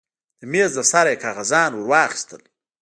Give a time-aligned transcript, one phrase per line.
[0.39, 2.41] د مېز له سره يې کاغذان ورواخيستل.